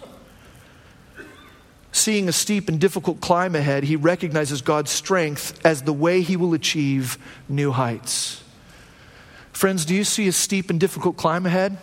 [1.92, 6.36] seeing a steep and difficult climb ahead, he recognizes God's strength as the way he
[6.36, 8.42] will achieve new heights.
[9.52, 11.78] Friends, do you see a steep and difficult climb ahead?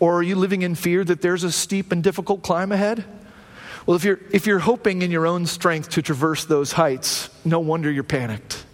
[0.00, 3.04] Or are you living in fear that there's a steep and difficult climb ahead?
[3.84, 7.60] Well, if you're, if you're hoping in your own strength to traverse those heights, no
[7.60, 8.64] wonder you're panicked.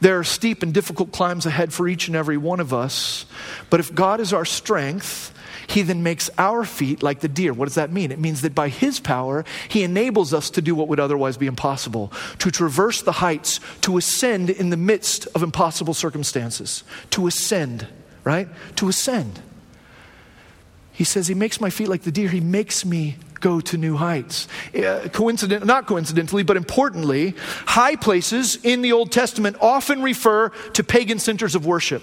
[0.00, 3.26] There are steep and difficult climbs ahead for each and every one of us.
[3.68, 5.32] But if God is our strength,
[5.70, 7.52] he then makes our feet like the deer.
[7.52, 8.10] What does that mean?
[8.10, 11.46] It means that by His power, He enables us to do what would otherwise be
[11.46, 17.86] impossible to traverse the heights, to ascend in the midst of impossible circumstances, to ascend,
[18.24, 18.48] right?
[18.76, 19.40] To ascend.
[20.90, 22.28] He says, He makes my feet like the deer.
[22.28, 24.48] He makes me go to new heights.
[24.74, 30.82] Uh, coincident, not coincidentally, but importantly, high places in the Old Testament often refer to
[30.82, 32.02] pagan centers of worship.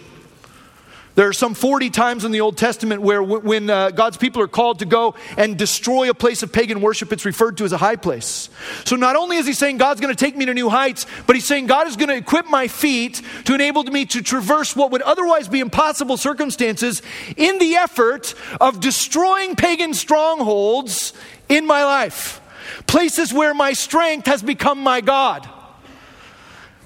[1.18, 4.48] There are some 40 times in the Old Testament where, when uh, God's people are
[4.48, 7.78] called to go and destroy a place of pagan worship, it's referred to as a
[7.78, 8.52] high place.
[8.86, 11.36] So not only is he saying God's going to take me to new heights, but
[11.36, 14.92] he's saying God is going to equip my feet to enable me to traverse what
[14.92, 17.02] would otherwise be impossible circumstances
[17.36, 21.14] in the effort of destroying pagan strongholds
[21.50, 22.42] in my life.
[22.86, 25.50] Places where my strength has become my God.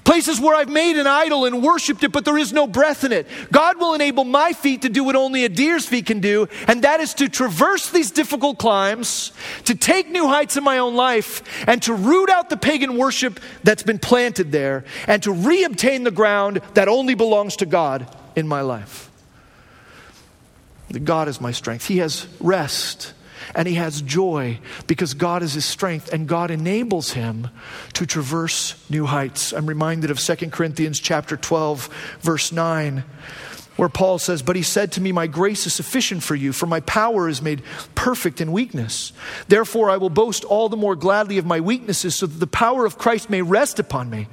[0.04, 3.12] Places where I've made an idol and worshiped it, but there is no breath in
[3.12, 3.26] it.
[3.52, 6.82] God will enable my feet to do what only a deer's feet can do, and
[6.82, 9.32] that is to traverse these difficult climbs,
[9.64, 13.38] to take new heights in my own life, and to root out the pagan worship
[13.62, 18.48] that's been planted there, and to reobtain the ground that only belongs to God in
[18.48, 19.08] my life.
[21.04, 21.86] God is my strength.
[21.86, 23.14] He has rest
[23.54, 27.48] and he has joy because God is his strength and God enables him
[27.94, 29.52] to traverse new heights.
[29.52, 31.88] I'm reminded of 2 Corinthians chapter 12
[32.20, 33.04] verse 9
[33.76, 36.66] where Paul says, But he said to me, My grace is sufficient for you, for
[36.66, 37.62] my power is made
[37.94, 39.12] perfect in weakness.
[39.48, 42.84] Therefore, I will boast all the more gladly of my weaknesses, so that the power
[42.84, 44.28] of Christ may rest upon me.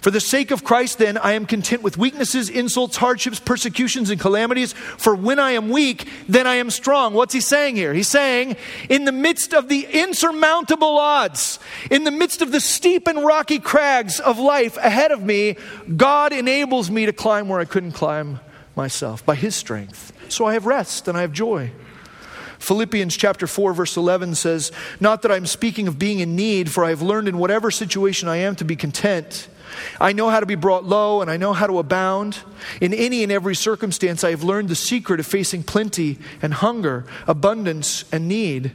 [0.00, 4.20] For the sake of Christ, then, I am content with weaknesses, insults, hardships, persecutions, and
[4.20, 4.72] calamities.
[4.72, 7.14] For when I am weak, then I am strong.
[7.14, 7.92] What's he saying here?
[7.92, 8.56] He's saying,
[8.88, 11.58] in the midst of the insurmountable odds,
[11.90, 15.56] in the midst of the steep and rocky crags of life ahead of me,
[15.96, 18.38] God enables me to climb where I couldn't climb
[18.76, 20.12] myself by his strength.
[20.28, 21.72] So I have rest and I have joy.
[22.60, 24.70] Philippians chapter 4 verse 11 says,
[25.00, 28.28] "Not that I'm speaking of being in need, for I have learned in whatever situation
[28.28, 29.48] I am to be content."
[30.00, 32.38] I know how to be brought low and I know how to abound.
[32.80, 37.04] In any and every circumstance, I have learned the secret of facing plenty and hunger,
[37.26, 38.72] abundance and need.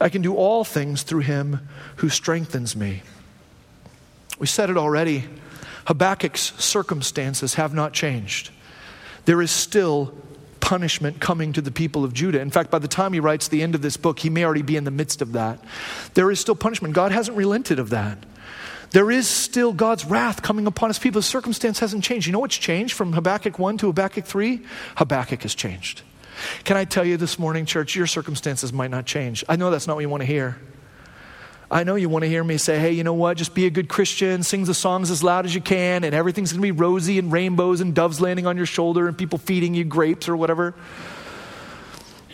[0.00, 3.02] I can do all things through him who strengthens me.
[4.38, 5.24] We said it already.
[5.86, 8.50] Habakkuk's circumstances have not changed.
[9.26, 10.14] There is still
[10.60, 12.40] punishment coming to the people of Judah.
[12.40, 14.62] In fact, by the time he writes the end of this book, he may already
[14.62, 15.58] be in the midst of that.
[16.14, 16.94] There is still punishment.
[16.94, 18.18] God hasn't relented of that.
[18.90, 21.20] There is still God's wrath coming upon his people.
[21.20, 22.26] The circumstance hasn't changed.
[22.26, 24.62] You know what's changed from Habakkuk 1 to Habakkuk 3?
[24.96, 26.02] Habakkuk has changed.
[26.64, 29.44] Can I tell you this morning, church, your circumstances might not change.
[29.48, 30.58] I know that's not what you want to hear.
[31.70, 33.36] I know you want to hear me say, hey, you know what?
[33.36, 36.50] Just be a good Christian, sing the songs as loud as you can, and everything's
[36.52, 39.74] going to be rosy and rainbows and doves landing on your shoulder and people feeding
[39.74, 40.74] you grapes or whatever.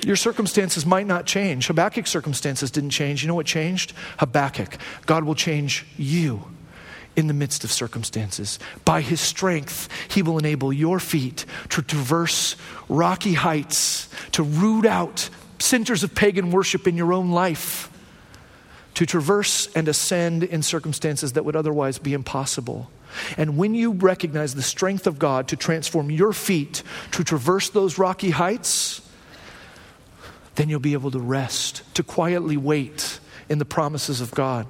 [0.04, 1.66] Your circumstances might not change.
[1.66, 3.22] Habakkuk's circumstances didn't change.
[3.22, 3.92] You know what changed?
[4.18, 4.76] Habakkuk.
[5.06, 6.44] God will change you
[7.16, 8.58] in the midst of circumstances.
[8.84, 12.56] By his strength, he will enable your feet to traverse
[12.88, 17.90] rocky heights, to root out centers of pagan worship in your own life,
[18.94, 22.90] to traverse and ascend in circumstances that would otherwise be impossible.
[23.38, 26.82] And when you recognize the strength of God to transform your feet
[27.12, 29.00] to traverse those rocky heights,
[30.56, 34.66] then you'll be able to rest, to quietly wait in the promises of God,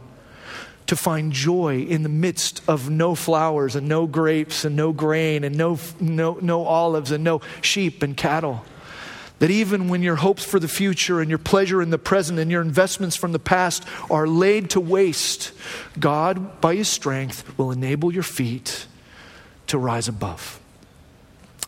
[0.87, 5.43] to find joy in the midst of no flowers and no grapes and no grain
[5.43, 8.65] and no, no, no olives and no sheep and cattle.
[9.39, 12.51] That even when your hopes for the future and your pleasure in the present and
[12.51, 15.53] your investments from the past are laid to waste,
[15.99, 18.87] God, by His strength, will enable your feet
[19.67, 20.61] to rise above.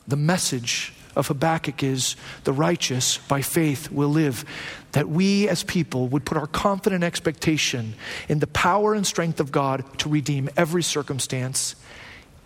[0.07, 4.45] The message of Habakkuk is the righteous by faith will live.
[4.93, 7.95] That we as people would put our confident expectation
[8.29, 11.77] in the power and strength of God to redeem every circumstance,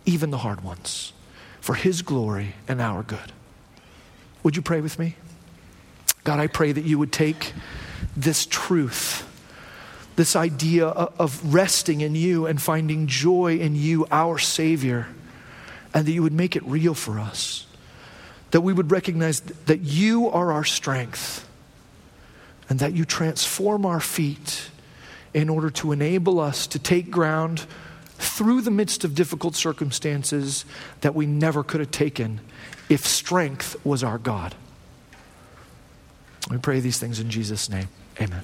[0.06, 1.12] even the hard ones,
[1.60, 3.32] for His glory and our good.
[4.42, 5.16] Would you pray with me?
[6.24, 7.52] God, I pray that you would take
[8.16, 9.28] this truth,
[10.16, 15.08] this idea of resting in you and finding joy in you, our Savior,
[15.94, 17.66] and that you would make it real for us
[18.52, 21.48] that we would recognize that you are our strength
[22.68, 24.70] and that you transform our feet
[25.34, 27.66] in order to enable us to take ground
[28.18, 30.64] through the midst of difficult circumstances
[31.00, 32.40] that we never could have taken
[32.88, 34.54] if strength was our God.
[36.50, 37.88] We pray these things in Jesus' name.
[38.20, 38.42] Amen.